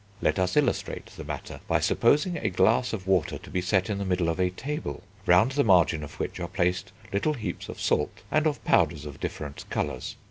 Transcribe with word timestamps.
Let 0.19 0.39
us 0.39 0.57
illustrate 0.57 1.05
the 1.15 1.23
matter 1.23 1.59
by 1.67 1.79
supposing 1.79 2.35
a 2.35 2.49
glass 2.49 2.91
of 2.91 3.05
water 3.05 3.37
to 3.37 3.49
be 3.51 3.61
set 3.61 3.87
in 3.87 3.99
the 3.99 4.03
middle 4.03 4.29
of 4.29 4.39
a 4.39 4.49
table, 4.49 5.03
round 5.27 5.51
the 5.51 5.63
margin 5.63 6.01
of 6.03 6.19
which 6.19 6.39
are 6.39 6.47
placed 6.47 6.91
little 7.13 7.35
heaps 7.35 7.69
of 7.69 7.79
salt, 7.79 8.23
and 8.31 8.47
of 8.47 8.63
powders 8.65 9.05
of 9.05 9.19
different 9.19 9.65
colours. 9.69 10.15